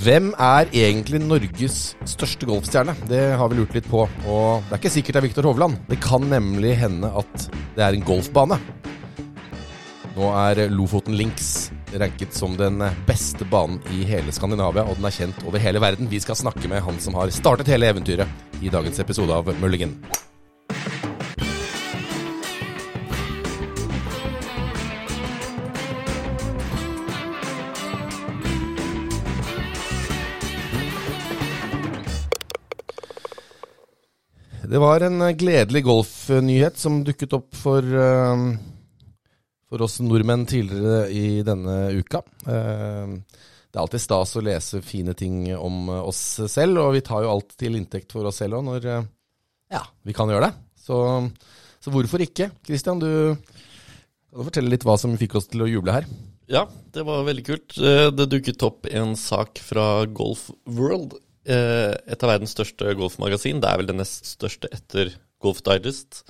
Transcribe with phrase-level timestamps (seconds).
[0.00, 1.74] Hvem er egentlig Norges
[2.08, 2.94] største golfstjerne?
[3.04, 4.06] Det har vi lurt litt på.
[4.32, 5.76] Og det er ikke sikkert det er Viktor Hovland.
[5.90, 7.44] Det kan nemlig hende at
[7.76, 8.56] det er en golfbane.
[10.14, 11.68] Nå er Lofoten Links
[12.00, 16.08] ranket som den beste banen i hele Skandinavia, og den er kjent over hele verden.
[16.08, 19.98] Vi skal snakke med han som har startet hele eventyret i dagens episode av Mulligan.
[34.70, 38.42] Det var en eh, gledelig golfnyhet som dukket opp for, uh,
[39.66, 42.20] for oss nordmenn tidligere i denne uka.
[42.46, 43.18] Uh,
[43.70, 46.20] det er alltid stas å lese fine ting om oss
[46.50, 48.86] selv, og vi tar jo alt til inntekt for oss selv òg når
[49.70, 50.64] ja, vi kan gjøre det.
[50.78, 50.98] Så,
[51.82, 52.48] så hvorfor ikke?
[52.66, 56.06] Christian, du kan du fortelle litt hva som fikk oss til å juble her?
[56.50, 56.64] Ja,
[56.94, 57.78] det var veldig kult.
[57.78, 63.60] Det dukket opp en sak fra Golf World Eh, et av verdens største golfmagasin.
[63.62, 65.10] Det er vel det nest største etter
[65.42, 66.22] Golf Digest.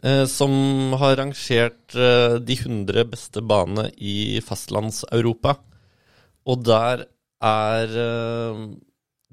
[0.00, 5.58] Eh, som har rangert eh, de 100 beste banene i fastlands-Europa.
[6.48, 7.06] Og der
[7.40, 7.88] er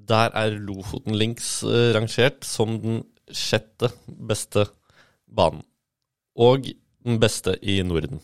[0.08, 4.68] Der er Lofoten Links rangert som den sjette beste
[5.28, 5.64] banen.
[6.36, 6.70] Og
[7.04, 8.22] den beste i Norden.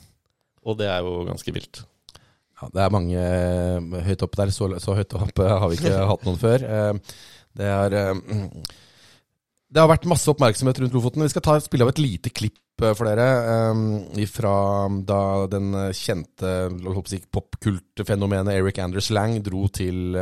[0.64, 1.84] Og det er jo ganske vilt.
[2.64, 4.54] Ja, det er mange eh, høyt oppe der.
[4.56, 6.64] Så, så, høyt oppe har vi ikke hatt noen før.
[6.64, 7.20] Eh,
[7.60, 8.74] det, er, eh,
[9.74, 11.26] det har vært masse oppmerksomhet rundt Lofoten.
[11.26, 14.54] Vi skal ta, spille av et lite klipp for dere fra
[15.06, 16.50] da den kjente
[17.30, 20.18] popkultfenomenet Eric Anders Lang dro til,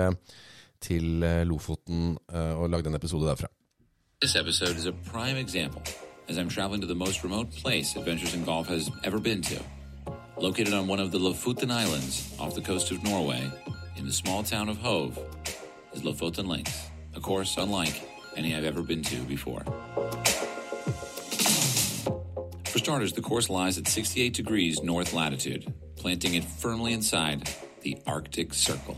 [0.84, 3.48] til Lofoten og lagde en episode derfra.
[4.20, 5.82] This episode is a prime example
[6.28, 9.64] as I'm traveling to the most remote place Adventures in Golf has ever been to.
[10.42, 13.52] Located on one of the Lofoten Islands off the coast of Norway,
[13.96, 15.20] in the small town of Hove,
[15.94, 18.02] is Lofoten Links, a course unlike
[18.36, 19.64] any I've ever been to before.
[22.66, 27.48] For starters, the course lies at 68 degrees north latitude, planting it firmly inside
[27.82, 28.98] the Arctic Circle,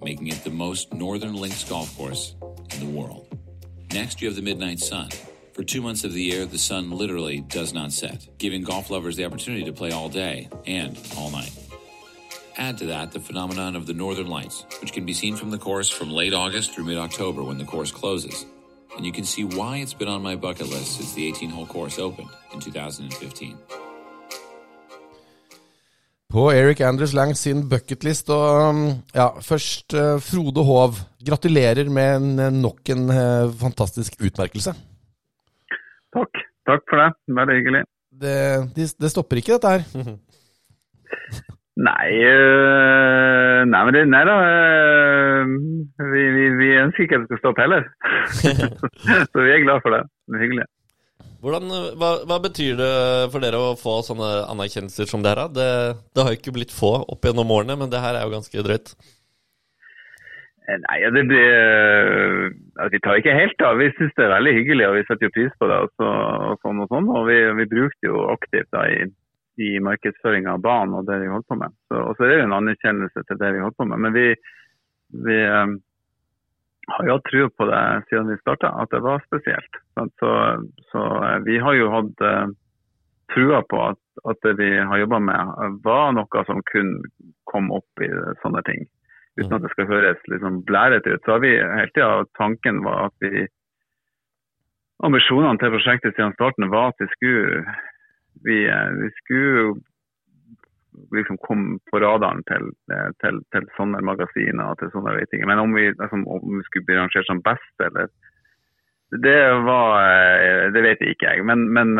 [0.00, 2.36] making it the most northern links golf course
[2.70, 3.26] in the world.
[3.92, 5.08] Next, you have the midnight sun,
[5.56, 9.16] for two months of the year, the sun literally does not set, giving golf lovers
[9.16, 11.52] the opportunity to play all day and all night.
[12.58, 15.56] Add to that the phenomenon of the northern lights, which can be seen from the
[15.56, 18.44] course from late August through mid October when the course closes.
[18.96, 21.66] And you can see why it's been on my bucket list since the 18 hole
[21.66, 23.56] course opened in 2015.
[26.28, 28.28] På Eric Anders Lang sin bucketlist.
[28.28, 28.82] Og um,
[29.14, 34.74] ja, først uh, Frode Hov, gratulerer med en, nok en uh, fantastisk utmerkelse.
[36.14, 36.42] Takk.
[36.66, 37.10] Takk for det.
[37.38, 37.82] Veldig hyggelig.
[38.16, 38.36] Det,
[38.76, 40.14] det, det stopper ikke, dette her?
[41.88, 44.36] nei, øh, nei, men det, nei da.
[44.46, 45.52] Øh,
[46.14, 47.86] vi, vi, vi, ønsker ikke at det skal stoppe heller.
[49.30, 50.02] Så vi er glad for det.
[50.26, 50.66] Det er hyggelig.
[51.44, 51.68] Hvordan,
[52.00, 52.92] hva, hva, betyr det
[53.30, 55.44] for dere å få sånne anerkjennelser som det her?
[55.52, 55.68] Det,
[56.16, 58.64] det har jo ikke blitt få opp gjennom årene, men det her er jo ganske
[58.66, 58.96] drøyt.
[60.66, 61.52] Eh, nei, det blir
[62.78, 63.78] altså, Vi tar ikke helt av.
[63.78, 65.78] Vi syns det er veldig hyggelig og vi setter jo pris på det.
[65.86, 69.06] Og, og sånn og sånn, og vi, vi bruker det jo aktivt da, i,
[69.62, 71.76] i markedsføring av banen og det vi holder på med.
[71.88, 74.04] Så, og så er det jo en anerkjennelse til det vi holder på med.
[74.06, 74.26] Men vi,
[75.28, 75.78] vi um,
[76.96, 79.82] har jo hatt trua på det siden vi starta, at det var spesielt.
[80.18, 80.32] Så,
[80.90, 81.06] så
[81.46, 82.26] vi har jo hatt
[83.34, 86.92] trua på at, at, det vi har jobba med, var noe som kun
[87.50, 88.10] kom opp i
[88.42, 88.86] sånne ting
[89.36, 91.22] uten at det skal høres liksom blærete ut.
[91.24, 93.46] Så har vi hele tida tanken var at vi
[95.04, 97.74] Ambisjonene til prosjektet siden starten var at vi skulle
[98.46, 98.56] vi,
[99.00, 99.74] vi skulle
[101.12, 102.70] liksom komme på radaren til,
[103.20, 105.44] til, til sånne magasiner og til sånne ting.
[105.48, 108.08] Men om vi, liksom, om vi skulle bli rangert som best, eller
[109.22, 111.44] Det var Det vet ikke jeg.
[111.44, 111.94] Men, men,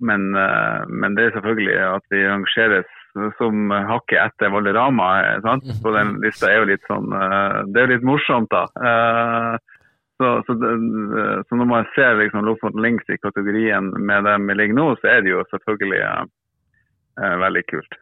[0.00, 0.22] men,
[1.00, 2.92] men det er selvfølgelig at vi rangeres
[3.38, 5.08] som hakket etter Valderama.
[5.44, 5.68] Sant?
[5.82, 8.64] På den lista er jo litt sånn eh, Det er jo litt morsomt, da.
[8.88, 9.56] Eh,
[10.20, 10.54] så, så,
[11.48, 15.10] så når man ser liksom Lofoten Links i kategorien med dem vi ligger nå, så
[15.16, 17.98] er det jo selvfølgelig eh, veldig kult.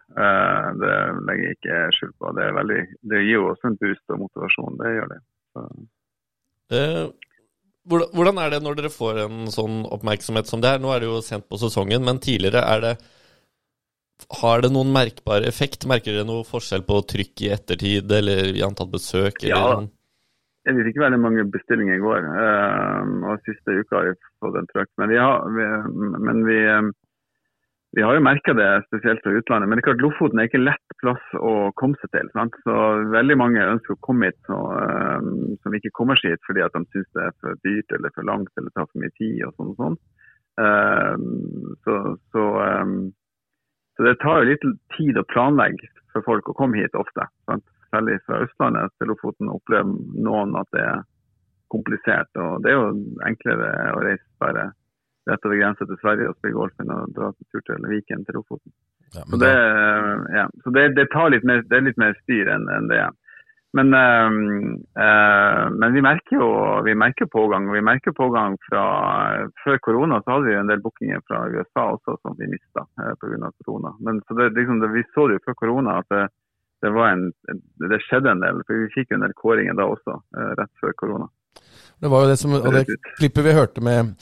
[0.83, 0.97] det
[1.29, 2.35] legger jeg ikke skjul på.
[2.37, 2.83] Det, veldig,
[3.13, 4.77] det, gir jo også en boost og motivasjon.
[4.83, 5.21] Det gjør det.
[6.77, 7.07] Eh,
[7.91, 10.83] hvordan er det når dere får en sånn oppmerksomhet som det her?
[10.83, 12.93] Nå er det jo sent på sesongen, men tidligere er det
[14.41, 15.87] har det noen merkbar effekt?
[15.89, 19.43] Merker dere noe forskjell på trykk i ettertid, eller i antall besøk?
[19.45, 19.89] Eller?
[20.69, 24.59] Ja, vi fikk veldig mange bestillinger i går, uh, og siste uka har vi fått
[24.61, 24.91] en trykk.
[25.01, 25.69] Men vi, har, vi,
[26.29, 26.91] men vi, uh,
[27.97, 29.71] vi har jo merka det spesielt fra utlandet.
[29.71, 32.29] Men det er klart Lofoten er ikke lett plass å komme seg til.
[32.37, 32.59] Sant?
[32.67, 32.77] Så
[33.15, 36.77] Veldig mange ønsker å komme hit så, um, som ikke kommer seg hit fordi at
[36.77, 39.41] de syns det er for dyrt eller for langt eller tar for mye tid.
[39.49, 40.01] og sånn og sånn.
[40.61, 41.95] Så,
[42.35, 42.41] så,
[44.01, 44.63] så, det tar jo litt
[44.97, 47.27] tid å planlegge for folk å komme hit ofte.
[47.45, 47.67] Sant?
[47.93, 49.91] Særlig fra Østlandet til Lofoten opplever
[50.25, 51.03] noen at det er
[51.69, 52.31] komplisert.
[52.41, 52.87] og Det er jo
[53.29, 54.71] enklere å reise bare
[55.29, 58.25] rett over grensa til Sverige og spille golf enn å dra på tur til Viken
[58.25, 58.73] til Lofoten.
[59.13, 59.53] Ja, så det,
[60.39, 63.05] ja, så det, det, litt mer, det er litt mer styr enn, enn det.
[63.79, 64.31] Men, øh,
[65.05, 66.49] øh, men, vi merker jo
[66.89, 67.69] vi merker pågang.
[67.69, 68.85] og vi merker pågang fra
[69.63, 73.15] Før korona så hadde vi en del bookinger fra USA også som vi mista øh,
[73.21, 73.51] pga.
[73.67, 73.91] korona.
[74.05, 76.25] Men så liksom, Vi så det jo før korona at det,
[76.83, 77.25] det, en,
[77.91, 78.63] det, skjedde en del.
[78.67, 81.27] for Vi fikk jo en del kåringer da også, øh, rett før korona.
[82.03, 82.87] Det var jo det som, og det
[83.19, 84.17] klippet vi hørte med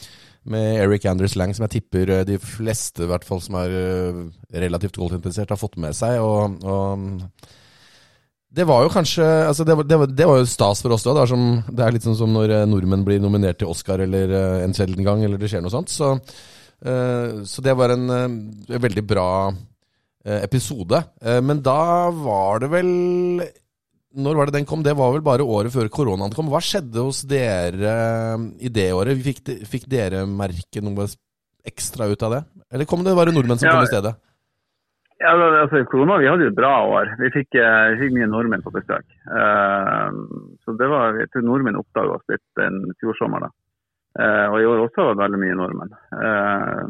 [0.48, 3.68] med Eric Anders Lang, som jeg tipper eh, de fleste i hvert fall som er
[3.68, 6.20] relativt relativt golfinteressert, har fått med seg.
[6.24, 6.98] og, og
[8.54, 11.06] det var jo kanskje altså det, var, det, var, det, var, jo stas for oss
[11.06, 11.18] òg.
[11.18, 14.32] Det, det, er litt sånn som når eh, nordmenn blir nominert til Oscar eller
[14.64, 15.92] en sjelden gang, eller det skjer noe sånt.
[15.92, 16.14] Så,
[16.78, 18.06] så det var en,
[18.70, 19.30] veldig bra
[20.38, 21.00] episode.
[21.42, 21.80] Men da
[22.14, 22.92] var det vel
[24.16, 24.82] når var det den kom?
[24.82, 26.48] Det var vel bare året før koronaen kom.
[26.52, 29.20] Hva skjedde hos dere eh, i det året?
[29.24, 31.08] Fikk, fikk dere merke noe
[31.68, 32.42] ekstra ut av det?
[32.72, 34.14] Eller kom det bare nordmenn som kom i stedet?
[35.18, 37.08] Ja, altså korona, Vi hadde jo et bra år.
[37.18, 39.06] Vi fikk, vi fikk mye nordmenn på besøk.
[39.26, 40.14] Uh,
[40.62, 43.50] så det var, Jeg tror nordmenn oppdaga oss litt den fjorsommeren.
[44.18, 45.96] Uh, og i år også var det veldig mye nordmenn.
[46.14, 46.84] Uh,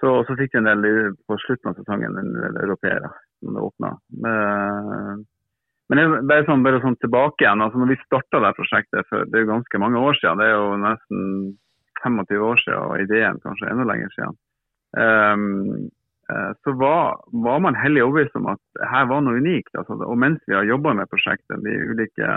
[0.00, 3.64] så, så fikk vi en del på slutten av sesongen en del europeere som det
[3.64, 3.90] åpna.
[4.24, 5.16] Uh,
[5.86, 7.62] men er bare sånn, bare sånn tilbake igjen.
[7.62, 10.48] altså når vi starta det prosjektet for det er jo ganske mange år siden, det
[10.48, 11.20] er jo nesten
[12.02, 14.34] 25 år siden, og ideen kanskje enda lenger siden,
[14.98, 15.86] um,
[16.64, 19.70] så var, var, man hellig overbevist om at her var noe unikt.
[19.78, 22.30] Altså, og mens vi har jobba med prosjektet, de ulike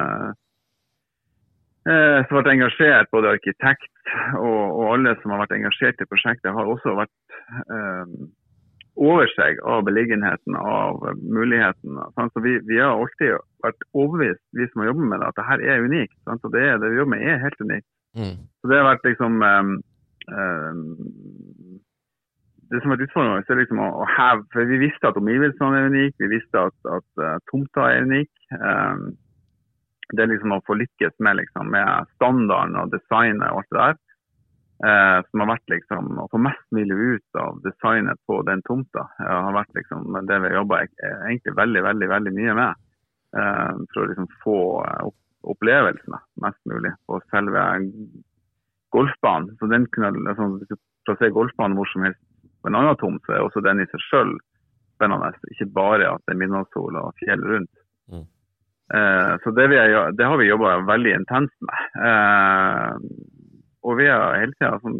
[1.89, 6.53] eh, som vært engasjert, både arkitekt og, og, alle som har vært engasjert i prosjektet,
[6.53, 7.39] har også vært
[7.77, 8.13] eh,
[8.99, 12.09] over seg av beliggenheten, av mulighetene.
[12.33, 15.71] Så vi, vi, har alltid vært overbevist, vi som har jobbet med det, at dette
[15.71, 16.17] er unikt.
[16.27, 16.43] Sant?
[16.43, 17.87] Og det, det, vi jobber med er helt unikt.
[18.17, 18.35] Mm.
[18.59, 19.73] Så det har vært liksom um,
[20.33, 20.83] um,
[22.69, 25.89] Det som har vært er liksom å, å heve For vi visste at omgivelsene er
[25.89, 28.29] unike, vi visste at, at uh, tomta er unik.
[28.53, 29.07] Um,
[30.13, 33.81] det er liksom å få lykkes med, liksom, med standarden og designet og alt det
[33.81, 33.97] der.
[34.79, 39.09] Uh, som har vært liksom å få mest mulig ut av designet på den tomta.
[39.19, 40.83] det har vært liksom det vi har jobba
[41.57, 42.85] veldig veldig, veldig mye med.
[43.35, 44.59] Uh, for å liksom få
[45.09, 45.17] opp,
[45.57, 47.65] opplevelsene mest mulig på selve
[48.93, 49.55] golfbanen.
[49.59, 52.21] Så den kunne, liksom, Hvis du plasserer golfbanen hvor som helst
[52.61, 54.35] på en annen tomt, så er også den i seg sjøl
[54.99, 55.31] spennende.
[55.53, 57.71] Ikke bare at det er midnattssol og fjell rundt.
[58.11, 58.25] Mm.
[58.93, 59.79] Eh, så det, vi,
[60.17, 61.89] det, har vi jobba veldig intenst med.
[62.09, 62.93] Eh,
[63.87, 64.97] og vi har hele tida som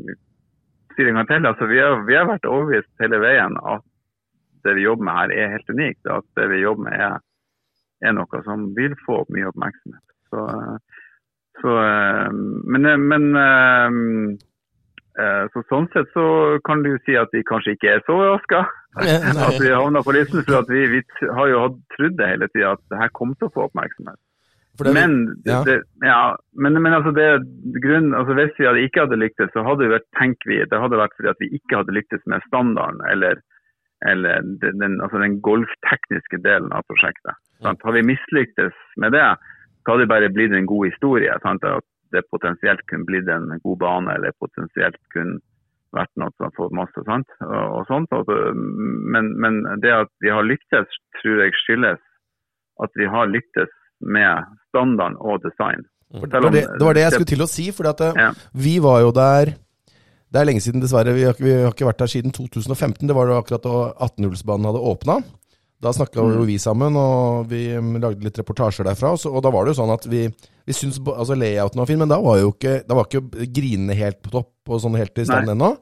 [0.95, 3.85] sier en gang til, altså vi, har, vi har vært overbevist hele veien at
[4.67, 6.07] det vi jobber med her er helt unikt.
[6.11, 7.19] At det vi jobber med er,
[8.05, 10.05] er noe som vil få mye oppmerksomhet.
[10.29, 10.45] Så,
[11.59, 11.75] så
[12.69, 13.29] men, men
[15.53, 16.23] så sånn sett så
[16.67, 18.63] kan du si at vi kanskje ikke er så overraska.
[18.99, 20.41] At vi havna på listen.
[20.47, 21.01] For vi, vi,
[21.37, 21.59] har jo
[21.93, 24.17] trodd det hele tida at det her kom til å få oppmerksomhet.
[24.79, 25.13] Det, men,
[25.45, 25.59] ja.
[25.67, 27.27] Det, ja, men, men altså det,
[27.83, 30.79] grunn, altså hvis vi hadde ikke hadde lyktes, så hadde det vært, tenk vi, det
[30.79, 33.41] hadde vært fordi at vi ikke hadde lyktes med standarden eller,
[34.07, 37.35] eller den, altså den golftekniske delen av prosjektet.
[37.59, 37.83] Sant?
[37.83, 39.27] Har vi mislyktes med det,
[39.83, 41.35] så hadde det bare blitt en god historie.
[41.43, 41.67] Sant?
[41.67, 41.85] At
[42.15, 45.39] det potensielt kunne blitt en god bane, eller potensielt kunne
[45.95, 47.29] vært noe som fått masse sant?
[47.45, 48.13] Og, sånt.
[49.15, 52.01] Men, men det at vi har lyktes, tror jeg skyldes
[52.79, 55.83] at vi har lyktes med standard og design.
[56.13, 56.21] Mm.
[56.25, 57.65] Det var det, det var det, jeg skulle til å si.
[57.75, 58.29] For ja.
[58.53, 59.53] vi var jo der
[60.29, 61.13] Det er lenge siden, dessverre.
[61.17, 63.07] Vi har, vi har, ikke vært der siden 2015.
[63.09, 65.15] Det var jo akkurat da 18-hullsbanen hadde åpna.
[65.79, 66.37] Da snakka mm.
[66.49, 69.13] vi sammen, og vi lagde litt reportasjer derfra.
[69.15, 70.25] Og, så, og da var det jo sånn at vi,
[70.67, 73.95] vi syntes altså layouten var fin, men da var jo ikke, da var ikke grinene
[73.95, 75.73] helt på topp og sånn helt i stand ennå.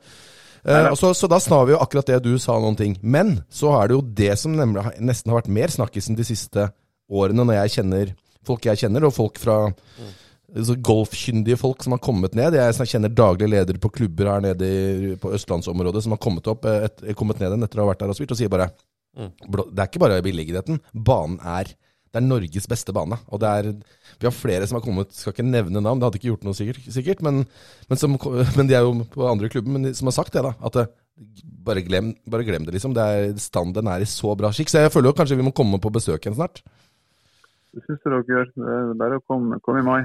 [0.67, 2.93] Uh, så, så, da snar vi jo akkurat det du sa noen ting.
[3.01, 6.69] Men så er det jo det som nemlig nesten har vært mer snakkisen de siste
[7.07, 8.15] årene, når jeg kjenner
[8.47, 10.75] folk jeg kjenner, og folk fra mm.
[10.85, 12.55] golfkyndige folk som har kommet ned.
[12.57, 16.67] Jeg kjenner daglig ledere på klubber her nede i, på østlandsområdet som har kommet, opp,
[16.69, 18.69] eh, et, kommet ned etter å ha vært der og spilt, og sier bare
[19.17, 20.81] Det er ikke bare billigheten.
[20.93, 21.74] Banen er
[22.07, 23.17] det er Norges beste bane.
[23.33, 23.67] Og det er,
[24.17, 26.57] vi har flere som har kommet, skal ikke nevne navn, det hadde ikke gjort noe
[26.57, 27.43] sikkert, sikkert men,
[27.89, 28.15] men, som,
[28.57, 30.53] men, de er jo på andre klubber, men de, som har sagt det, da.
[30.63, 30.88] At det,
[31.67, 32.95] bare glem, bare glem det, liksom.
[32.95, 34.71] Det er, standen er i så bra skikk.
[34.71, 36.63] Så jeg føler jo kanskje vi må komme på besøk igjen snart.
[37.75, 38.53] Det syns jeg dere gjør.
[38.55, 40.01] Det er bare å komme, komme i mai.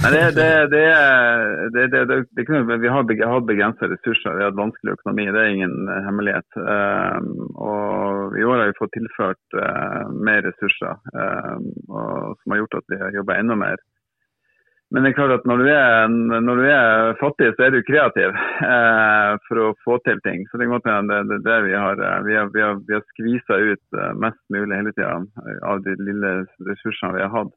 [0.00, 3.04] Nei, det, det, det, det, det, kunne, Vi har
[3.44, 5.26] begrensa ressurser, vi har hatt vanskelig økonomi.
[5.28, 6.48] Det er ingen hemmelighet.
[6.56, 7.18] Uh,
[7.60, 10.96] og I år har vi fått tilført uh, mer ressurser,
[11.92, 13.82] og, som har gjort at vi har jobba enda mer
[14.90, 16.08] men det er klart at når du er,
[16.42, 20.42] når du er fattig, så er du kreativ eh, for å få til ting.
[20.50, 22.02] Så det er godt det, det, vi har.
[22.08, 25.12] Eh, vi har, vi har, vi har skvisa ut eh, mest mulig hele tida
[25.70, 26.32] av de lille
[26.66, 27.54] ressursene vi har hatt.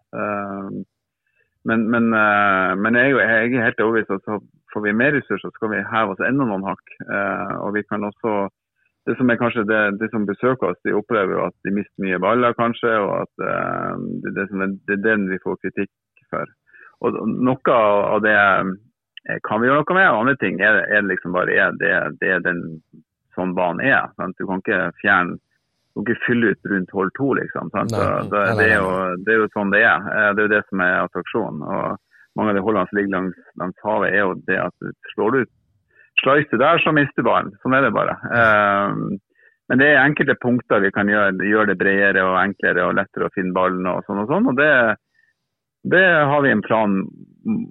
[1.69, 4.39] Men, men, eh, men jeg, jeg, er helt overbevist at så
[4.73, 6.95] får vi mer ressurser, så skal vi heve oss enda noen hakk.
[7.05, 8.47] Eh, og vi kan også
[9.07, 12.03] det som er kanskje det, det, som besøker oss, de opplever jo at de mister
[12.05, 12.91] mye baller, kanskje.
[13.03, 13.41] Og at
[14.23, 15.91] det, det, det er den vi får kritikk
[16.31, 16.51] for.
[17.03, 18.37] Og Noe av det
[19.43, 21.91] kan vi gjøre noe med, og andre ting er, er liksom bare er, det,
[22.21, 22.63] det er den
[23.35, 24.07] sånn banen er.
[24.19, 24.39] Sant?
[24.39, 25.39] Du kan ikke fjerne
[25.93, 27.69] du kan ikke fylle ut rundt hold to, liksom.
[27.73, 28.93] Nei, så, det, det, er jo,
[29.25, 30.07] det, er jo, sånn det er.
[30.09, 31.61] Eh, det er jo det som er attraksjonen.
[31.61, 35.11] Og mange av de holdene som ligger langs, langs, havet, er jo det at du
[35.13, 35.53] slår ut
[36.21, 37.53] slice der, så mister ballen.
[37.61, 38.17] Sånn er det bare.
[38.29, 39.05] Um,
[39.69, 43.29] men det er enkelte punkter vi kan gjøre, gjøre det bredere og enklere og lettere
[43.29, 44.49] å finne ballen og sånn og sånn.
[44.51, 44.69] og det
[45.83, 46.93] det har vi en plan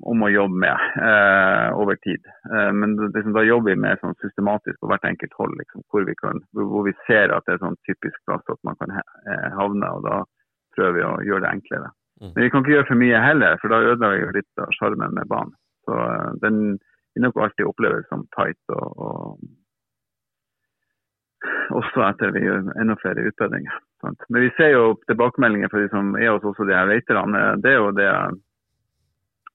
[0.03, 2.27] om å jobbe med eh, over tid.
[2.53, 6.05] Eh, men liksom, da jobber vi mer sånn systematisk på hvert enkelt hold, liksom, hvor,
[6.05, 9.49] vi kan, hvor, vi ser at det er sånn typisk plass at man kan eh,
[9.57, 9.89] havne.
[9.97, 10.21] og Da
[10.77, 11.89] prøver vi å gjøre det enklere.
[12.21, 12.31] Mm.
[12.35, 15.17] Men vi kan ikke gjøre for mye heller, for da ødelegger vi litt av sjarmen
[15.17, 15.57] med banen.
[15.89, 16.61] Så eh, Den
[17.15, 19.41] vil nok alltid oppleves som tight og, og
[21.81, 23.81] også etter vi gjør enda flere utbedringer.
[24.03, 27.43] Men vi ser jo tilbakemeldinger fra de som er hos også de her veiterne.
[27.63, 28.09] Det er jo det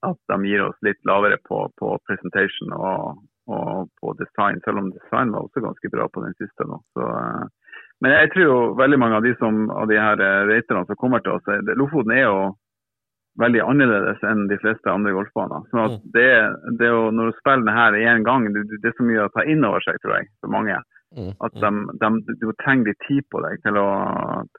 [0.08, 4.92] at de gir oss litt lavere på, på presentation og, og, på design, selv om
[4.94, 6.78] design var også ganske bra på den siste nå.
[6.94, 7.74] Så, eh,
[8.06, 11.24] men jeg tror jo veldig mange av de, som, av de her raterne som kommer
[11.26, 11.48] til oss,
[11.80, 12.40] Lofoten er jo
[13.42, 15.66] veldig annerledes enn de fleste andre golfbaner.
[15.72, 16.12] Så at mm.
[16.16, 16.30] det,
[16.82, 19.34] det å, når du spiller den her én gang, det, det, er så mye å
[19.34, 20.78] ta inn over seg, tror jeg, for mange.
[21.16, 21.70] Mm, At de,
[22.02, 23.88] de, du trenger litt tid på deg til å,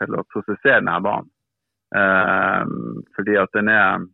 [0.00, 1.28] til å prosessere denne banen.
[1.96, 2.64] Eh,
[3.16, 4.06] fordi at den er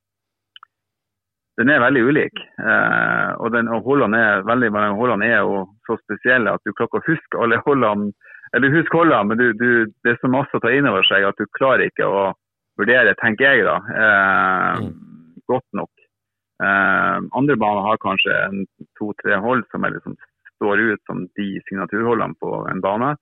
[1.59, 2.41] den er veldig ulik.
[2.59, 6.75] Eh, og, den, og holdene er veldig mange holdene er jo så spesielle at du
[6.75, 8.11] klarer å huske alle holdene.
[8.55, 9.69] Eller husk holdene, men du, du,
[10.03, 12.25] det er så masse å ta inn over seg at du klarer ikke å
[12.79, 14.93] vurdere, tenker jeg da, eh, mm.
[15.51, 15.91] godt nok.
[16.65, 18.35] andre baner har kanskje
[18.99, 20.15] to-tre hold som er liksom
[20.65, 23.15] står ut som de signaturholdene på en bane.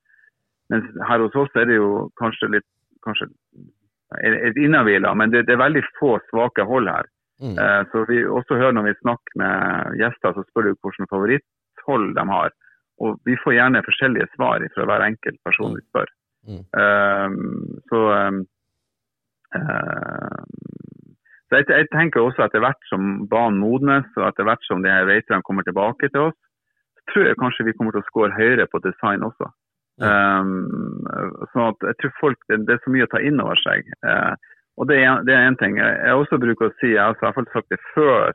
[0.71, 2.69] Mens her hos oss er det jo kanskje litt
[3.03, 3.29] kanskje
[4.23, 7.09] et innavila, men det, det, er veldig få svake hold her.
[7.43, 7.57] Mm.
[7.59, 12.13] Eh, så vi også hører Når vi snakker med gjester, så spør du hvilket favoritthold
[12.15, 12.53] de har.
[13.03, 16.13] Og Vi får gjerne forskjellige svar fra hver enkelt person vi spør.
[16.47, 16.63] Mm.
[16.83, 18.01] Um, så
[19.57, 20.43] uh,
[21.53, 24.89] så jeg, jeg, tenker også etter hvert som banen modnes, og etter hvert som de
[24.89, 26.39] her veiterne kommer tilbake til oss,
[27.11, 29.51] tror jeg kanskje vi kommer til å score høyere på design også.
[30.03, 31.05] Um,
[31.53, 33.91] sånn at jeg tror folk, det, det, er så mye å ta inn over seg.
[34.07, 34.33] Uh,
[34.81, 35.77] og det er, det er en ting.
[35.79, 38.33] Jeg også bruker å si, jeg har i hvert fall sagt det før,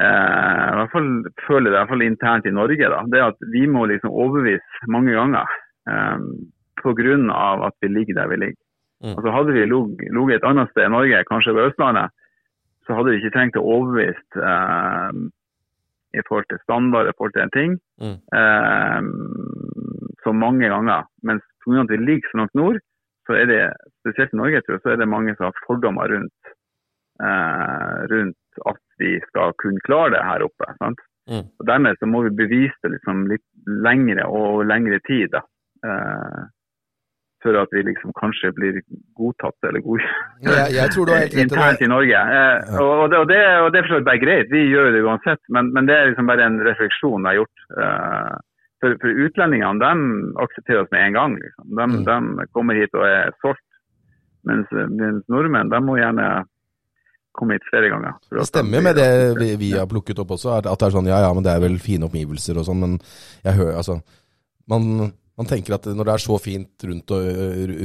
[0.00, 1.10] uh, i hvert fall
[1.46, 4.90] føler det i hvert fall internt i Norge, da, det at vi må liksom overbevise
[4.90, 5.58] mange ganger
[5.90, 6.32] um,
[6.80, 7.18] pga.
[7.68, 8.62] at vi ligger der vi ligger.
[9.04, 9.14] Mm.
[9.16, 12.16] Altså Hadde vi ligget et annet sted i Norge, kanskje ved Østlandet,
[12.86, 15.12] så hadde vi ikke trengt å overbevise uh,
[16.18, 18.18] i forhold til standard, i forhold til en ting, mm.
[18.38, 19.00] eh,
[20.24, 21.06] så mange ganger.
[21.22, 21.84] Mens pga.
[21.84, 22.78] at vi ligger så langt nord,
[23.26, 23.60] så er det,
[24.00, 26.52] spesielt i Norge, tror jeg, så er det mange som har fordommer rundt,
[27.26, 30.66] eh, rundt at vi skal kunne klare det her oppe.
[31.30, 31.46] Mm.
[31.58, 33.46] Og Dermed så må vi bevise det liksom litt
[33.86, 35.28] lengre og lengre tid.
[35.36, 35.44] da.
[35.86, 36.40] Eh,
[37.42, 38.80] for at vi liksom kanskje blir
[39.18, 40.04] godtatt eller god
[41.12, 42.20] rett internt i Norge.
[42.36, 42.84] Eh, ja.
[42.84, 45.02] og, det, og, det, og det er for så vidt bare greit, vi gjør det
[45.06, 45.42] uansett.
[45.48, 47.66] Men, men, det er liksom bare en refleksjon jeg har gjort.
[47.80, 48.38] Eh,
[48.80, 51.36] for, for, utlendingene de aksepterer oss med en gang.
[51.40, 51.66] Liksom.
[51.72, 51.98] De, mm.
[52.08, 53.66] de kommer hit og er solgt.
[54.48, 56.30] Mens, mens, nordmenn de må gjerne
[57.36, 58.16] komme hit flere ganger.
[58.32, 61.20] Det stemmer med det vi, vi, har plukket opp også, at det er sånn ja
[61.26, 62.96] ja, men det er vel fine omgivelser og sånn, men
[63.44, 64.00] jeg hører altså
[64.70, 67.20] man man tenker at når det er så fint rundt, og,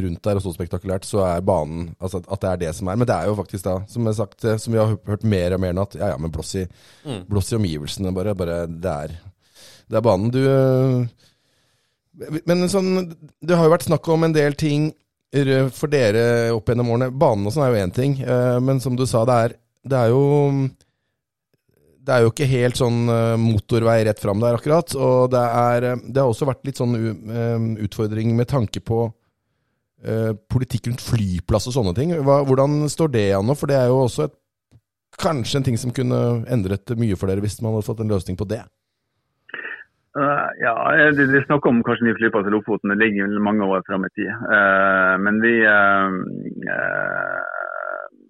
[0.05, 2.97] rundt der og så spektakulært, så er banen altså At det er det som er.
[2.99, 5.73] Men det er jo faktisk da, som, sagt, som vi har hørt mer og mer
[5.75, 6.65] nå, at ja, ja, men blås i,
[7.05, 7.21] mm.
[7.29, 8.35] blås i omgivelsene, bare.
[8.35, 9.15] bare det, er,
[9.87, 10.33] det er banen.
[10.33, 10.41] Du
[12.47, 14.93] Men sånn Det har jo vært snakk om en del ting
[15.75, 17.11] for dere opp gjennom årene.
[17.11, 19.97] Banen og sånn er jo én ting, eh, men som du sa, det er, det
[19.99, 20.21] er jo
[22.05, 24.93] det er jo ikke helt sånn eh, motorvei rett fram der, akkurat.
[24.97, 29.07] Og det, er, eh, det har også vært litt sånn eh, utfordring med tanke på
[30.51, 32.11] politikk rundt flyplass og sånne ting.
[32.21, 33.55] Hvordan står det an nå?
[33.57, 34.35] For det er jo også et,
[35.17, 36.19] kanskje en ting som kunne
[36.51, 38.59] endret mye for dere hvis man hadde fått en løsning på det.
[40.61, 40.75] Ja,
[41.15, 42.93] det, det snakker om kanskje ny flyplass i Lofoten.
[42.93, 44.29] Det ligger mange år fram i tid.
[45.25, 45.55] Men vi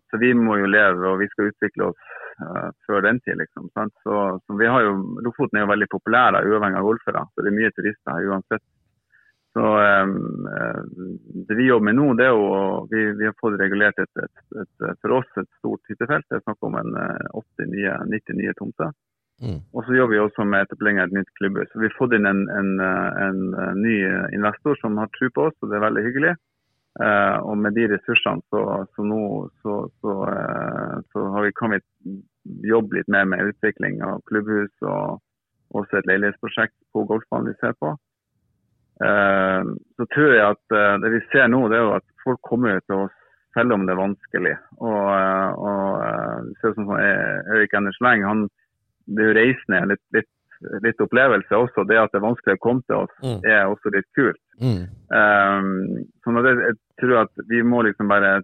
[0.08, 3.70] Så vi må jo leve, og vi skal utvikle oss eh, før den tid, liksom.
[3.74, 3.94] Sant?
[4.04, 4.16] Så,
[4.46, 7.24] så vi har jo, Lofoten er jo veldig populær, da, uavhengig av golfere.
[7.34, 8.66] Så det er mye turister her uansett.
[9.56, 9.64] Så
[10.04, 10.48] um,
[11.48, 12.48] Det vi jobber med nå, det er jo
[12.92, 16.28] Vi, vi har fått regulert et, et, et, for oss et stort hyttefelt.
[16.28, 18.92] Det er snakk om en eh, 80 nye, 90 nye tomter.
[19.44, 19.62] Mm.
[19.76, 21.72] Og så jobber vi også med etablering av et nytt klubbhus.
[21.76, 23.96] Vi har fått inn en, en, en, en ny
[24.36, 26.36] investor som har tro på oss, og det er veldig hyggelig.
[27.04, 28.62] Eh, og med de ressursene så,
[28.96, 29.22] så nå
[29.64, 31.84] så, så, eh, så har vi, kommet
[32.64, 35.20] jobbe litt mer med utvikling av klubbhus og
[35.76, 37.92] også et leilighetsprosjekt på golfbanen vi ser på.
[39.04, 42.80] Eh, så tror jeg at det vi ser nå, det er jo at folk kommer
[42.86, 43.22] til oss
[43.56, 44.56] selv om det er vanskelig.
[44.84, 45.10] Og,
[45.64, 48.48] og ser sånn som Erik Anders Leng, han
[49.06, 50.32] det er jo reisende litt, litt,
[50.84, 51.86] litt opplevelse også.
[51.88, 53.40] Det at det er vanskelig å komme til oss, Mm.
[53.44, 54.42] er også litt kult.
[54.60, 54.84] Mm.
[55.12, 58.42] Um, sånn at det, jeg tror at vi må liksom bare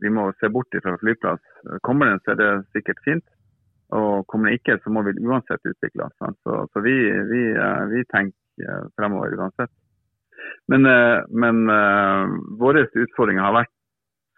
[0.00, 1.40] vi må se bort fra flyplass.
[1.86, 3.26] Kommer den, så er det sikkert fint.
[3.96, 6.16] Og kommer den ikke, så må vi uansett utvikle oss.
[6.44, 6.96] Så, så vi,
[7.30, 9.72] vi, eh, vi tenker eh, fremover uansett.
[10.68, 11.64] Men, eh, men
[12.60, 13.74] våre utfordringer har vært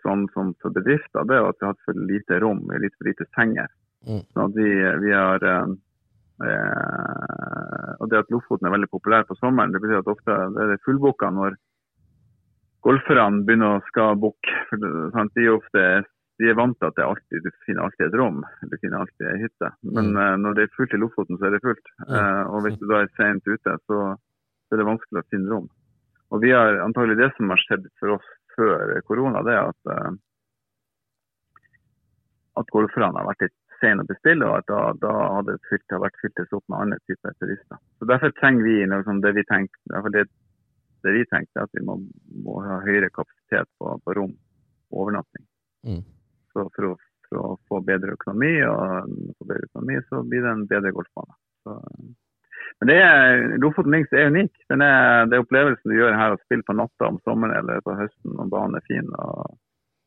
[0.04, 3.10] sånn som for bedrifter, det er at vi har hatt for lite rom, litt for
[3.10, 3.68] lite senger.
[4.08, 4.22] Mm.
[4.32, 4.68] Sånn vi,
[5.02, 5.42] vi har
[8.00, 10.78] Og det at Lofoten er veldig populær på sommeren, det betyr at ofte er det
[10.86, 11.58] fullbooka når
[12.86, 14.16] golferne begynner å skal
[15.12, 15.34] sant?
[15.34, 15.84] De er ofte
[16.40, 19.26] de er vant til at det alltid, du finner alltid et rom, du finner alltid
[19.28, 19.68] ei hytte.
[19.84, 20.16] Men Mm.
[20.16, 21.86] eh, når det er fullt i Lofoten, så er det fullt.
[22.08, 25.50] Eh, og hvis du da er sent ute, så, så er det vanskelig å finne
[25.52, 25.68] rom.
[26.32, 29.92] Og vi har antagelig det som har skjedd for oss før korona, det er at,
[29.92, 30.10] eh,
[32.56, 36.20] at golferne har vært litt sene å bestille, og at da, da hadde det vært
[36.24, 37.76] fyltes opp med andre typer turister.
[38.00, 40.24] Så Derfor trenger vi liksom det vi tenker, det,
[41.06, 41.98] det vi tenkte, at vi må,
[42.44, 44.32] må ha høyere kapasitet på, på rom
[44.90, 45.44] og overnatting.
[45.86, 46.02] Mm.
[46.52, 46.94] Så for å,
[47.28, 51.38] for å få bedre økonomi, og få bedre økonomi, så blir det en bedre golfbane.
[51.64, 51.78] Så,
[52.80, 54.52] men det er, Lofoten Links er unik.
[54.72, 57.82] Den er, det er opplevelsen du gjør her, å spille på natta om sommeren eller
[57.84, 59.10] på høsten når banen er fin.
[59.20, 59.58] og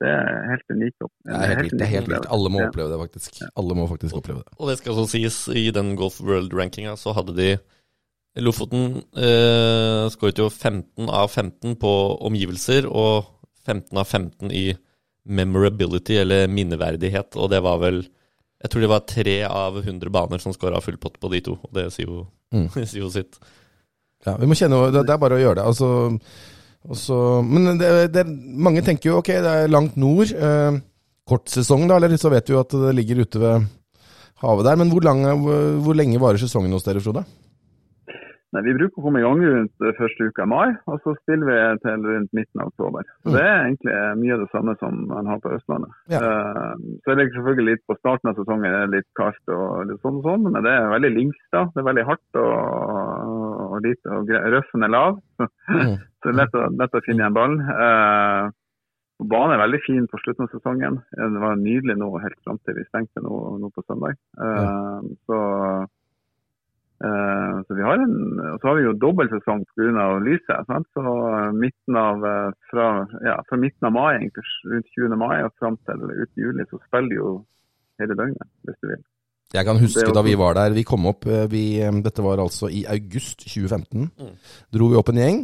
[0.01, 0.97] Det er helt unikt.
[1.03, 1.75] Det er helt.
[1.77, 2.29] Det er helt vilt.
[2.34, 3.43] Alle må oppleve det, faktisk.
[3.62, 4.58] Alle må faktisk oppleve det.
[4.58, 7.49] Og det skal også sies, i den Golf World-rankinga så hadde de
[8.41, 11.91] Lofoten eh, skåret jo 15 av 15 på
[12.25, 13.27] omgivelser, og
[13.67, 14.71] 15 av 15 i
[15.29, 17.37] memorability, eller minneverdighet.
[17.37, 18.03] Og det var vel
[18.63, 21.57] Jeg tror det var tre av 100 baner som skåra full pott på de to.
[21.67, 22.69] Og det sier jo, Mm.
[22.85, 23.39] sier jo sitt.
[24.25, 25.63] Ja, vi må kjenne, det, er bare å gjøre det.
[25.67, 25.87] Altså,
[26.87, 30.31] også, men det, det, mange tenker jo ok, det er langt nord.
[30.31, 30.77] Eh,
[31.27, 33.65] kort sesong, da, eller så vet vi jo at det ligger ute ved
[34.43, 34.79] havet der.
[34.79, 37.25] Men hvor, lang, hvor, hvor lenge varer sesongen hos dere, Frode?
[38.53, 41.15] Nei, Vi bruker å komme i gang rundt eh, første uka i mai, og så
[41.17, 43.07] spiller vi til rundt midten av oktober.
[43.23, 43.35] Så Mm.
[43.37, 45.91] Det er egentlig mye av det samme som man har på Østlandet.
[46.13, 46.19] Ja.
[46.21, 50.01] Eh, så er det selvfølgelig litt på starten av sesongen er litt kaldt, og litt
[50.05, 51.65] sånn og sånn, men det er veldig links da.
[51.73, 52.53] Det er veldig hardt og,
[53.73, 55.21] og, lite, og røffen er lav.
[55.73, 55.95] Mm.
[56.23, 57.59] Så det er lett å, lett å finne igjen ballen.
[57.73, 58.51] Eh,
[59.33, 60.99] banen er veldig fin på slutten av sesongen.
[61.17, 64.15] Eh, Det var nydelig nå helt fram til vi stengte nå, nå på søndag.
[64.39, 65.39] Eh, så
[67.03, 70.05] Eh, Så vi har en, og så har vi jo dobbeltsesong pga.
[70.23, 70.67] lyset.
[70.67, 70.87] Sant?
[70.95, 75.17] Så eh, midten av, eh, fra, ja, fra midten av mai, egentlig rundt 20.
[75.19, 77.33] mai og fram til ut i juli, så spiller de jo
[77.99, 79.03] hele døgnet, hvis du vil.
[79.53, 80.73] Jeg kan huske da vi var der.
[80.73, 84.09] Vi kom opp vi, Dette var altså i august 2015.
[84.17, 84.31] Mm.
[84.73, 85.43] Dro vi opp en gjeng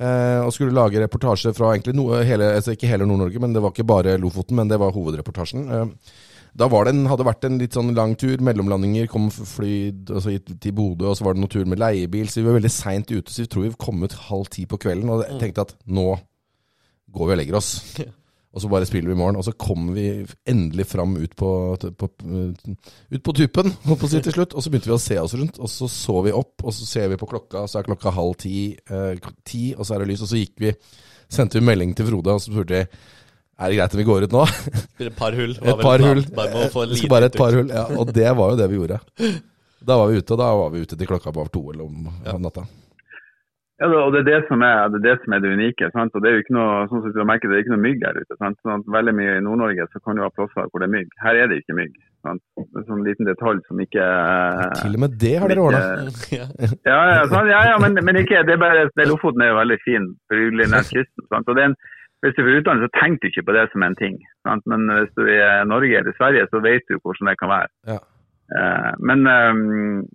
[0.00, 3.62] eh, og skulle lage reportasje fra egentlig no, hele, altså ikke hele Nord-Norge, men det
[3.62, 5.66] var ikke bare Lofoten, men det var hovedreportasjen.
[5.68, 6.14] Eh,
[6.54, 10.36] da var det en, hadde vært en litt sånn lang tur, mellomlandinger, kom fly altså,
[10.38, 13.10] til Bodø, og så var det noen tur med leiebil, så vi var veldig seint
[13.10, 13.26] ute.
[13.32, 16.12] Så vi tror vi kom ut halv ti på kvelden, og jeg tenkte at nå
[17.14, 17.72] går vi og legger oss.
[18.54, 19.34] Og så bare spiller vi i morgen.
[19.34, 20.04] Og så kommer vi
[20.46, 21.48] endelig fram ut på,
[21.98, 22.08] på,
[23.10, 24.54] ut på tuppen holdt på å si til slutt.
[24.54, 26.86] Og så begynte vi å se oss rundt, og så så vi opp, og så
[26.86, 30.12] ser vi på klokka, så er klokka halv ti, eh, ti og så er det
[30.12, 30.22] lys.
[30.22, 30.70] Og så gikk vi,
[31.26, 33.02] sendte vi melding til Frode, og så spurte vi
[33.58, 34.44] er det greit om vi går ut nå.
[35.06, 35.52] Et par hull.
[35.62, 36.22] Et par hull.
[36.34, 37.84] Bare Det bare et par hull, ja.
[37.98, 39.00] Og det var jo det vi gjorde.
[39.84, 42.08] Da var vi ute, og da var vi ute til klokka var to eller om
[42.24, 42.38] Ja.
[42.38, 42.64] natta.
[43.82, 45.88] Ja, og det er det som er det, er det, som er det unike.
[45.92, 46.14] Sant?
[46.14, 47.82] Og det er jo ikke noe sånn som du har merket, det er ikke noe
[47.82, 48.36] mygg her ute.
[48.38, 48.56] Sant?
[48.62, 51.08] Sånn at veldig mye I Nord-Norge så kan du ha plasser hvor det er mygg.
[51.24, 51.96] Her er det ikke mygg.
[52.24, 52.40] Sant?
[52.62, 55.82] er sånn liten detalj som ikke ja, Til og med det har dere ordna.
[56.38, 56.46] Ja.
[56.86, 57.50] Ja, ja, sant?
[57.50, 60.70] ja, ja men, men ikke, det er bare, det Lofoten er jo veldig fin, beryggelig
[60.70, 61.26] nær kysten.
[61.34, 61.50] Sant?
[61.50, 61.76] Og det er en,
[62.24, 64.14] hvis du er fra utlandet, så tenker du ikke på det som en ting.
[64.48, 64.64] Sant?
[64.70, 67.68] Men hvis du er i Norge eller Sverige, så vet du hvordan det kan være.
[67.92, 67.98] Ja.
[68.56, 69.52] Eh, men, eh,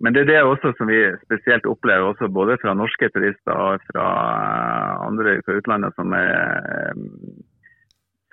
[0.02, 4.06] men det er det også som vi spesielt opplever, både fra norske turister og fra
[4.34, 6.94] eh, andre fra utlandet, som er eh,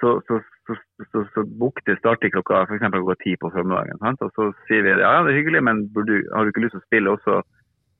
[0.01, 0.75] så, så, så,
[1.11, 3.97] så, så bukter starter klokka eksempel klokka ti på formiddagen.
[4.03, 4.21] Sant?
[4.21, 6.83] Og så sier vi ja, det er hyggelig, men du- har du ikke lyst til
[6.83, 7.39] å spille også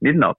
[0.05, 0.37] midnatt?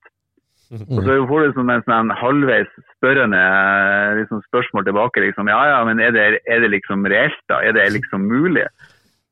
[0.93, 5.23] Og så får du en sånn halvveis spørrende eh, liksom spørsmål tilbake.
[5.25, 7.63] liksom, Ja, ja, men er det, er det liksom reelt, da?
[7.65, 8.67] Er det liksom mulig?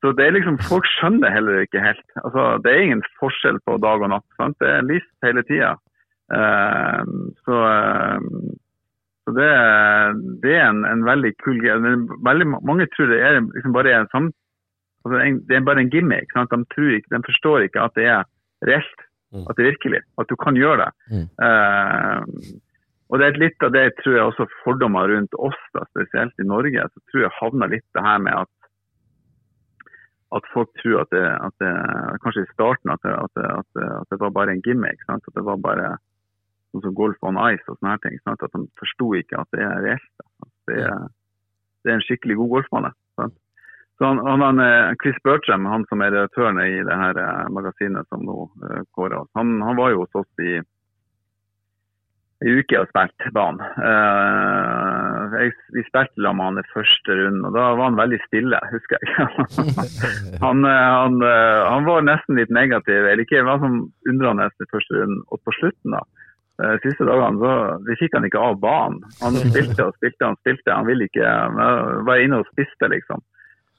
[0.00, 2.06] Så det er liksom, Folk skjønner heller ikke helt.
[2.24, 4.28] Altså, Det er ingen forskjell på dag og natt.
[4.40, 4.56] sant?
[4.60, 5.74] Det er lyst hele tida.
[7.46, 8.54] så uh,
[9.26, 9.46] så det,
[10.42, 11.96] det er en, en veldig kul greie.
[12.28, 14.28] Veldig mange tror det er liksom bare en sam,
[15.04, 16.30] altså en, det er bare en gimmick.
[16.30, 16.54] Sant?
[16.54, 18.22] De, tror ikke, de forstår ikke at det er
[18.70, 19.02] reelt.
[19.36, 19.44] Mm.
[19.46, 20.00] At det virkelig.
[20.20, 20.90] At du kan gjøre det.
[21.12, 21.26] Mm.
[21.40, 22.54] Uh,
[23.06, 26.46] og det er litt av det tror jeg også fordommer rundt oss, da, spesielt i
[26.48, 26.88] Norge.
[26.90, 28.52] Så tror jeg havner litt det her med at
[30.34, 31.70] at folk tror at det, at det
[32.24, 34.98] kanskje i starten at det, at det, at det, at det var bare en gimmick.
[35.06, 35.24] Sant?
[35.28, 35.92] At det var bare
[36.74, 38.18] sånn som golf on ice og sånne her ting.
[38.24, 38.42] Sant?
[38.42, 40.24] At de forsto ikke at det er reelt.
[40.42, 41.06] At det, er,
[41.84, 42.92] det er en skikkelig god golfbane.
[43.20, 43.38] Sant?
[43.96, 48.08] Så han, han, eh, Chris Bertram, han som er redaktøren i det her eh, magasinet
[48.12, 48.48] som nå
[48.92, 50.58] kårer oss, han, han var jo hos oss i
[52.44, 53.62] en uke og spilte banen.
[53.80, 58.18] Uh, jeg, vi spilte sammen med han i første runden, og da var han veldig
[58.26, 59.28] stille, husker jeg.
[60.44, 63.80] han, eh, han, eh, han var nesten litt negativ, eller ikke, han var sånn
[64.12, 65.22] undrende i første runden.
[65.32, 66.04] Og på slutten, da,
[66.56, 69.00] de siste dagene, så vi fikk han ikke av banen.
[69.22, 71.32] Han spilte og spilte og spilte, han ville ikke
[72.08, 73.24] var inne og spiste, liksom.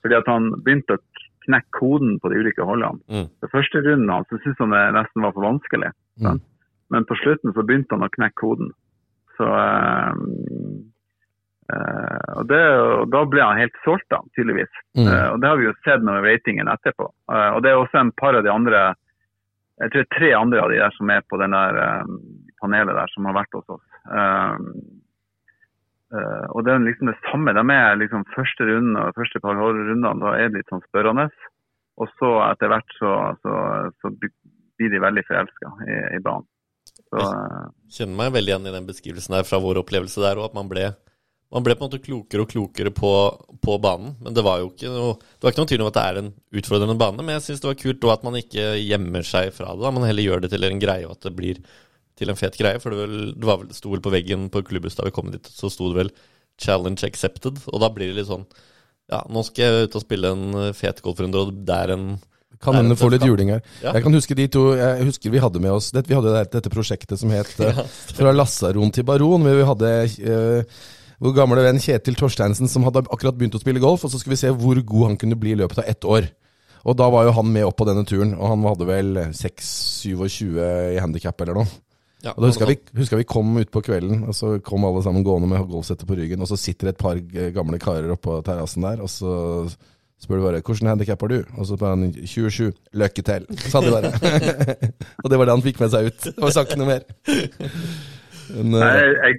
[0.03, 1.03] Fordi at han begynte å
[1.47, 2.99] knekke koden på de ulike holdene.
[3.11, 3.29] Mm.
[3.43, 5.93] Den første runden hans så syntes han det nesten var for vanskelig.
[6.21, 6.41] Mm.
[6.93, 8.69] Men på slutten så begynte han å knekke koden.
[9.37, 10.21] Så eh,
[11.73, 14.71] eh, og, det, og Da ble han helt solgt, da, tydeligvis.
[14.97, 15.07] Mm.
[15.07, 17.09] Uh, og Det har vi jo sett med ratingen etterpå.
[17.31, 18.87] Uh, og Det er også en par av de andre
[19.77, 22.15] jeg tror tre andre av de der som er på den der um,
[22.61, 23.83] panelet der, som har vært hos oss.
[24.07, 24.55] Eh,
[26.13, 27.53] eh, og det er liksom det samme.
[27.57, 31.29] De er liksom første runden og første par rundene, da er de litt sånn spørrende.
[31.97, 33.55] Og så etter hvert så, så,
[34.01, 36.45] så blir de veldig forelska i, i banen.
[37.09, 37.67] Så, eh,
[37.97, 40.69] Kjenner meg veldig igjen i den beskrivelsen der fra vår opplevelse der òg, at man
[40.71, 40.91] ble,
[41.53, 43.13] man ble på en måte klokere og klokere på,
[43.63, 44.15] på banen.
[44.23, 46.21] Men det var jo ikke noe, det var ikke noen tvil om at det er
[46.21, 47.25] en utfordrende bane.
[47.25, 49.83] Men jeg syns det var kult at man ikke gjemmer seg fra det.
[49.85, 51.61] da, Man heller gjør det til en greie, og at det blir
[52.17, 52.79] til en fet greie.
[52.83, 55.31] For det, vel, det var vel, sto vel på veggen på klubbhus da vi kom
[55.33, 56.11] dit, så sto det vel
[56.57, 57.61] 'challenge accepted'.
[57.71, 58.47] Og da blir det litt sånn
[59.07, 62.19] Ja, nå skal jeg ut og spille en fet golfrunde, og det er en
[62.59, 63.61] Kan hende få litt juling her.
[63.83, 63.93] Ja.
[63.93, 66.43] Jeg kan huske de to Jeg husker vi hadde med oss det, Vi hadde jo
[66.43, 69.43] dette prosjektet som het ja, 'Fra lasaron til baron'.
[69.45, 69.91] hvor Vi hadde
[70.27, 70.63] uh,
[71.19, 74.03] vår gamle venn Kjetil Torsteinsen som hadde akkurat begynt å spille golf.
[74.03, 76.29] Og så skulle vi se hvor god han kunne bli i løpet av ett år.
[76.85, 78.35] Og da var jo han med opp på denne turen.
[78.37, 80.59] Og han hadde vel 6-27
[80.93, 81.67] i handikap eller noe.
[82.25, 84.55] Ja, Og da husker jeg vi, husker jeg vi kom ut på kvelden, og så
[84.65, 87.19] kom alle sammen gående med golfsettet på ryggen, og så sitter et par
[87.53, 89.35] gamle karer oppå terrassen der, og så
[90.17, 92.73] spør du bare 'Hvordan handikap har du?' Og så spør han 27.
[92.93, 94.11] 'Lykke til', sa de bare.
[95.23, 96.23] og det var det han fikk med seg ut.
[96.23, 97.03] Det var sa ikke noe mer.
[98.49, 99.35] Men, Nei, eh, jeg,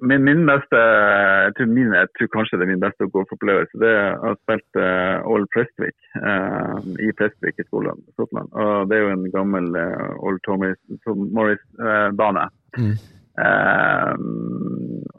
[0.00, 3.80] min, min beste jeg tror, min, jeg tror kanskje det er min beste golfopplevelse.
[3.82, 8.00] Det er å ha spilt uh, Old Prestwick uh, i Prestwick i skolen.
[8.16, 8.52] Skottland.
[8.52, 12.48] Og det er jo en gammel uh, Old Thomas, Tom Morris-bane.
[12.78, 12.94] Mm.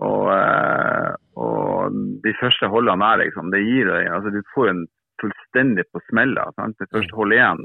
[0.08, 0.28] og,
[1.44, 4.84] og de første holdene er liksom, det gir deg altså Du får en
[5.24, 6.48] fullstendig på smella.
[6.60, 6.78] Sant?
[6.80, 7.64] Det første hold igjen.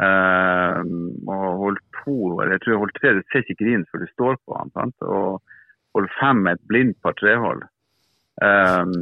[0.00, 4.38] Og hold to, eller jeg tror hold tre, du ser ikke grinen før du står
[4.46, 4.60] på.
[4.78, 5.08] Sant?
[5.18, 5.40] Og
[5.96, 7.62] hold fem med et blindt par trehold.
[8.40, 8.92] Um,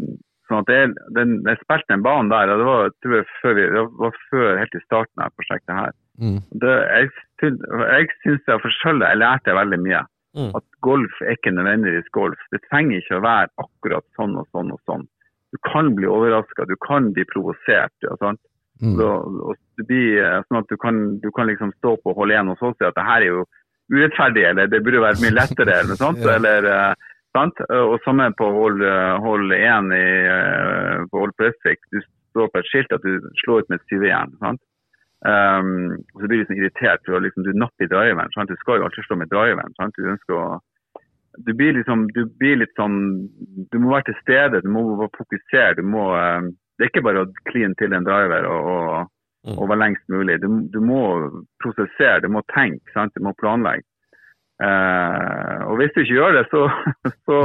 [0.49, 3.27] sånn at det, er- den, jeg spilte den banen der, og det var, tror jeg,
[3.43, 5.93] før vi, det var før helt i starten av prosjektet her.
[6.23, 7.11] mm, Det, jeg
[7.43, 10.01] jeg syns jeg for selv jeg lærte veldig mye.
[10.39, 10.51] Mm.
[10.59, 12.41] At golf er ikke nødvendigvis golf.
[12.53, 15.07] Det trenger ikke å være akkurat sånn og sånn og sånn.
[15.55, 17.95] Du kan bli overraska, du kan bli provosert.
[18.05, 18.41] Ja, sant?
[18.83, 18.97] mm.
[18.99, 19.07] Så,
[19.49, 22.51] og det blir eh, sånn at du kan, du kan liksom stå på hold én
[22.53, 23.47] og så si at det her er jo
[23.93, 26.25] urettferdig, eller det burde vært mye lettere, eller noe sånt.
[26.37, 26.95] Eller, eh,
[27.37, 27.61] sant?
[27.73, 32.01] Og samme på hold, eh, hold 1 i, eh, på hold Prefix, Du
[32.33, 34.33] står på et skilt at du slår ut med et syvejern.
[34.39, 34.61] sant?
[35.27, 38.31] Um, og så blir du sånn irritert for liksom, du napper i driveren.
[38.37, 38.49] Sant?
[38.49, 39.75] Du skal jo alltid slå med driveren.
[39.75, 39.97] Sant?
[39.99, 40.61] Du ønsker å
[41.47, 43.29] du blir, liksom, du blir litt sånn
[43.71, 44.83] Du må være til stede, du må
[45.15, 45.77] fokusere.
[45.79, 49.13] Du må, eh, det er ikke bare å kline til en driver og, og,
[49.57, 50.41] og være lengst mulig.
[50.43, 51.03] Du, du må
[51.63, 53.15] prosessere, du må tenke, sant?
[53.17, 53.87] du må planlegge.
[54.59, 56.65] Eh, og hvis du ikke gjør det, så,
[57.29, 57.39] så,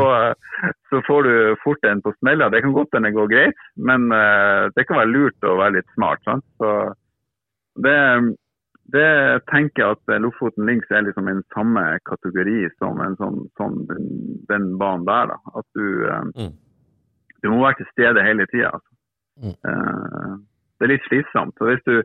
[0.89, 2.49] så får du fort en på smella.
[2.49, 5.77] Det kan godt hende det går greit, men eh, det kan være lurt å være
[5.77, 6.23] litt smart.
[6.25, 6.45] Sant?
[6.57, 6.71] Så
[7.85, 7.97] det,
[8.95, 9.09] det
[9.51, 14.09] tenker jeg at Lofoten Links er liksom en samme kategori som en sånn, sånn den,
[14.49, 15.35] den, banen der.
[15.35, 15.59] Da.
[15.61, 16.55] At du, eh, mm.
[17.45, 18.73] du må være til stede hele tida.
[18.73, 18.89] Altså.
[19.43, 20.41] Mm.
[20.83, 21.55] Eh, det er litt slitsomt.
[21.57, 21.95] Så hvis du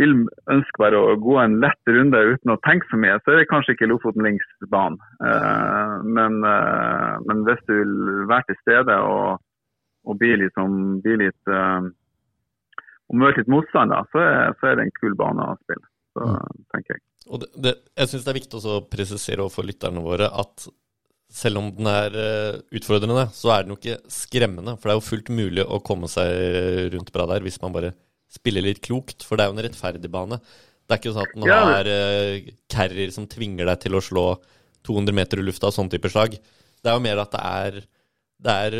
[0.00, 0.14] vil
[0.48, 3.50] ønske bare å gå en lett runde uten å tenke for mye, så er det
[3.50, 5.00] kanskje ikke Lofoten Links banen.
[5.20, 7.96] Uh, men, uh, men, hvis du vil
[8.30, 9.42] være til stede og,
[10.08, 11.84] og bli, liksom, bli litt uh,
[13.12, 15.84] og møte litt motstand, da, så, er, så er, det en kul bane å spille.
[16.16, 16.62] Så, mm.
[16.72, 17.04] tenker jeg.
[17.28, 20.64] Og det, det, jeg syns det er viktig å presisere overfor lytterne våre at
[21.32, 22.16] selv om den er
[22.76, 24.74] utfordrende, så er den jo ikke skremmende.
[24.76, 27.94] For det er jo fullt mulig å komme seg rundt bra der hvis man bare
[28.32, 30.38] spiller litt klokt, for det er jo en rettferdig bane.
[30.86, 34.26] Det er ikke sånn at den har uh, carrier som tvinger deg til å slå
[34.86, 36.36] 200 meter i lufta, og sånn type slag.
[36.82, 37.82] Det er jo mer at det er
[38.42, 38.74] Det er,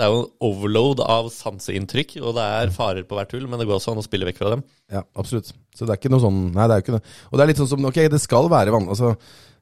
[0.00, 3.60] det er jo en overload av sanseinntrykk, og det er farer på hvert hull, men
[3.60, 4.62] det går også an å spille vekk fra dem.
[4.88, 5.50] Ja, absolutt.
[5.76, 7.02] Så det er ikke noe sånn Nei, det er jo ikke det.
[7.28, 8.88] Og det er litt sånn som Ok, det skal være vann.
[8.88, 9.12] Altså,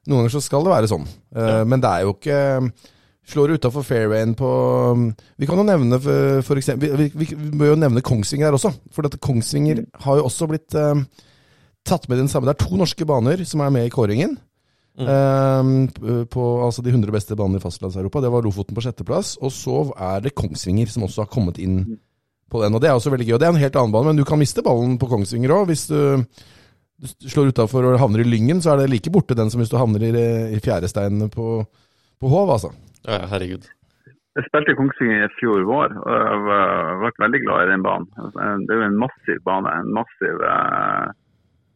[0.07, 1.59] noen ganger så skal det være sånn, uh, ja.
[1.67, 2.39] men det er jo ikke
[3.29, 4.49] slår utafor fairwayen på
[4.95, 5.07] um,
[5.37, 8.71] Vi kan jo nevne for, eksempel, vi, vi, vi, må jo nevne Kongsvinger her også.
[8.95, 10.97] For dette Kongsvinger har jo også blitt uh,
[11.87, 12.49] tatt med i den samme.
[12.49, 14.37] Det er to norske baner som er med i kåringen.
[14.99, 15.07] Mm.
[15.07, 18.23] Uh, på altså de 100 beste banene i fastlandseuropa.
[18.23, 19.37] Det var Lofoten på sjetteplass.
[19.43, 21.83] Og så er det Kongsvinger som også har kommet inn
[22.49, 22.75] på den.
[22.75, 23.35] Og det er også veldig gøy.
[23.37, 25.69] Og det er en helt annen bane, men du kan miste ballen på Kongsvinger òg.
[25.69, 25.99] Hvis du,
[26.99, 29.71] du slår utafor og havner i Lyngen, så er det like borte den som hvis
[29.71, 30.11] du havner i,
[30.55, 31.61] i fjæresteinene på,
[32.19, 32.73] på Hov, altså.
[33.07, 33.69] Ja, herregud.
[34.37, 38.11] Jeg spilte Kongsvinger i fjor vår, og jeg ble veldig glad i den banen.
[38.67, 39.73] Det er jo en massiv bane.
[39.81, 41.09] En massiv, eh,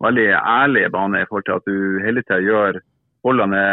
[0.06, 2.80] veldig ærlig bane i forhold til at du hele tida gjør
[3.24, 3.64] holdene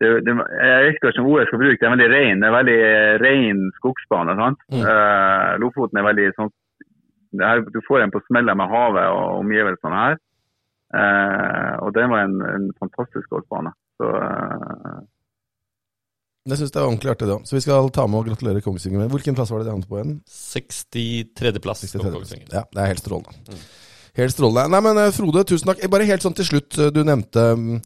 [0.00, 2.40] det, det, Jeg vet ikke hvilket ord jeg skal bruke, det er veldig ren.
[2.40, 2.80] Det er veldig
[3.26, 4.36] ren skogsbane.
[4.40, 4.66] sant?
[4.72, 4.82] Mm.
[4.86, 6.52] Uh, Lofoten er veldig sånn
[7.38, 10.18] her, Du får en på smella med havet og omgivelsene her.
[10.90, 13.72] Eh, og det var en, en fantastisk golfbane.
[14.00, 14.96] Så eh.
[16.50, 17.44] jeg syns det var ordentlig artig, det òg.
[17.46, 19.90] Så vi skal ta med og gratulere Kongsvinger med Hvilken plass var det de havnet
[19.90, 20.16] på igjen?
[20.26, 22.50] 63.-plass på Kongsvinger.
[22.50, 23.38] Ja, det er helt strålende.
[23.46, 23.62] Mm.
[24.18, 24.66] Helt strålende.
[24.74, 25.84] Nei, men eh, Frode, tusen takk.
[25.92, 27.82] Bare helt sånn til slutt, eh, du nevnte mm,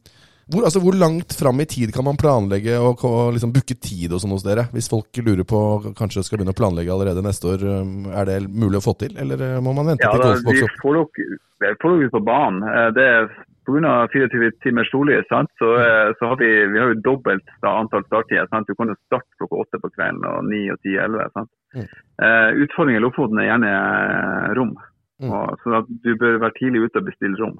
[0.51, 4.13] hvor, altså, hvor langt fram i tid kan man planlegge og, og liksom booke tid
[4.13, 4.67] og sånn hos dere?
[4.75, 5.59] Hvis folk lurer på
[5.97, 9.17] kanskje skal begynne å planlegge allerede neste år, mm, er det mulig å få til?
[9.21, 11.19] Eller eh, må man vente ja, til golfboks opp?
[11.65, 12.65] Vi får dere ut på banen.
[12.95, 13.29] Det er
[13.65, 14.07] Pga.
[14.13, 15.35] 24 timers sollys, så,
[15.81, 18.47] eh, så, har vi, vi har jo dobbelt da, antall starttider.
[18.49, 18.67] Sant?
[18.67, 21.45] Du kan jo starte klokka åtte på kvelden og ni og ti elleve.
[21.75, 21.87] Mm.
[22.21, 24.75] Uh, utfordringen i Lofoten er gjerne eh, rom.
[25.23, 25.31] Mm.
[25.31, 27.57] Og, så du bør være tidlig ute og bestille rom.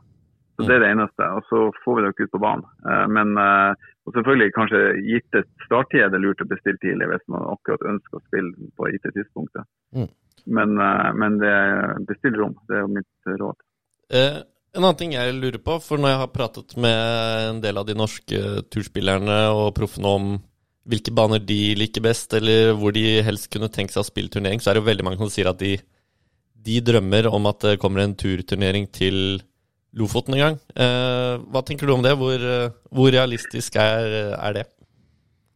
[0.55, 1.27] Så Det er det eneste.
[1.37, 2.65] Og så får vi dere ut på banen.
[2.87, 7.09] Uh, men uh, og selvfølgelig kanskje gitt et starttid er det lurt å bestille tidlig
[7.09, 9.65] hvis man akkurat ønsker å spille på gitte tidspunktet.
[9.97, 10.11] Mm.
[10.55, 10.75] Men,
[11.17, 11.53] men det,
[12.05, 12.53] bestill rom.
[12.69, 13.63] Det er mitt råd.
[14.75, 17.87] En annen ting jeg lurer på, for når jeg har pratet med en del av
[17.87, 20.27] de norske turspillerne og proffene om
[20.85, 24.61] hvilke baner de liker best, eller hvor de helst kunne tenkt seg å spille turnering,
[24.61, 25.73] så er det jo veldig mange som sier at de,
[26.67, 29.39] de drømmer om at det kommer en turturnering til
[29.95, 30.57] Lofoten en gang.
[30.75, 32.15] Eh, hva tenker du om det?
[32.19, 32.41] Hvor,
[32.91, 34.65] hvor realistisk er, er det?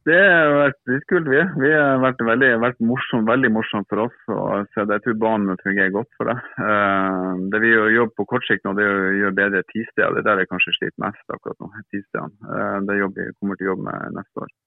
[0.10, 1.28] Det har vært dritkult.
[1.30, 4.16] Vi, vi har vært veldig, vært morsom, veldig morsomt for oss.
[4.32, 6.38] og Jeg tror banen fungerer godt for det.
[6.58, 10.16] Uh, det vi jobber på kort sikt nå, det er å gjøre bedre tidssteder.
[10.16, 11.70] Det er der vi kanskje sliter mest akkurat nå.
[11.92, 12.34] tidsstedene.
[12.48, 14.58] Uh, det jobber kommer til å jobbe med neste år.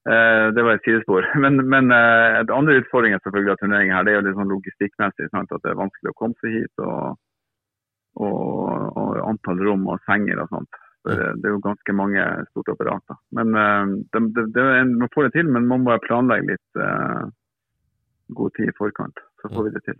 [0.00, 1.26] Det var et sidespor.
[1.44, 5.26] Men, men andre utfordringer selvfølgelig av turneringen her, det er jo litt sånn logistikkmessig.
[5.28, 5.52] Sant?
[5.52, 6.72] At det er vanskelig å komme seg hit.
[6.80, 7.18] og,
[8.28, 10.80] og, og antall rom og senger og sånt.
[11.08, 13.16] Det, det er jo ganske mange stort apparater.
[13.36, 16.80] Men det, det, det, en, Man får det til, men man må bare planlegge litt
[16.82, 17.30] uh,
[18.36, 19.22] god tid i forkant.
[19.40, 19.96] Så får vi det til.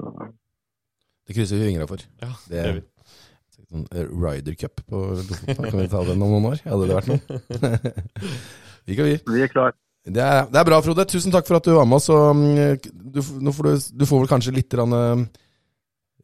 [0.00, 0.30] Så.
[1.28, 2.02] Det krysser vi fingra for.
[2.22, 2.82] Ja, det er vi.
[3.70, 6.62] Sånn eh, Ryder Cup på Lofoten, kan vi ta den om noen år?
[6.66, 8.00] Hadde det vært noe?
[8.88, 9.14] vi kan vi.
[9.30, 9.76] Vi er klar.
[10.10, 11.04] Det er, det er, bra, Frode.
[11.06, 12.08] Tusen takk for at du var med oss.
[12.10, 12.80] Mm,
[13.14, 14.96] du, får du, du, får vel kanskje litt rann,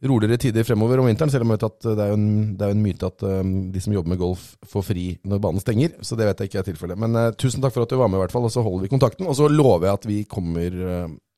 [0.05, 2.29] roligere tider fremover om vinteren, selv om jeg vet at det er jo en,
[2.59, 5.95] er en myte at um, de som jobber med golf, får fri når banen stenger.
[6.05, 6.99] Så det vet jeg ikke er tilfellet.
[7.01, 8.85] Men uh, tusen takk for at du var med, i hvert fall, og så holder
[8.85, 9.29] vi kontakten.
[9.29, 10.77] Og så lover jeg at vi kommer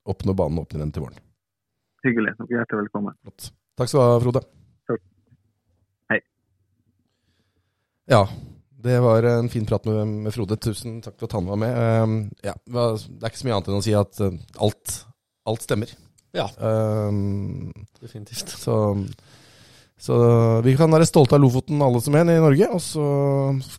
[0.09, 1.23] opp når banen åpner igjen til våren.
[2.07, 2.35] Hyggelig.
[2.35, 3.15] Er hjertelig velkommen.
[3.27, 3.49] Godt.
[3.79, 4.43] Takk skal du ha, Frode.
[4.89, 5.05] Takk.
[6.11, 6.19] Hei.
[8.11, 8.21] Ja,
[8.89, 10.59] det var en fin prat med, med Frode.
[10.59, 11.79] Tusen takk for at han var med.
[11.79, 12.85] Uh, ja, det
[13.23, 14.23] er ikke så mye annet enn å si at
[14.67, 14.99] alt,
[15.47, 15.95] alt stemmer.
[16.35, 18.49] Ja, Um, definitivt.
[18.49, 18.75] så,
[19.97, 20.15] så
[20.61, 22.67] vi kan være stolte av Lofoten, alle som en i Norge.
[22.75, 23.05] Og så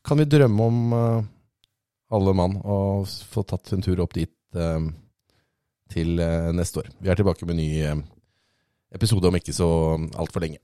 [0.06, 1.28] kan vi drømme om uh,
[2.10, 4.80] alle mann og få tatt en tur opp dit eh,
[5.90, 6.90] til uh, neste år.
[6.98, 8.00] Vi er tilbake med ny eh,
[8.94, 9.68] episode om ikke så
[10.18, 10.58] altfor lenge.